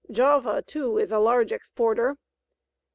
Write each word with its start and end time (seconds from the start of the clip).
Java, 0.09 0.63
too, 0.63 0.97
is 0.97 1.11
a 1.11 1.19
large 1.19 1.51
exporter. 1.51 2.17